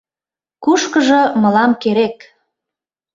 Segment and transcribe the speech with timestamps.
[0.63, 2.17] Кушкыжо мылам керек.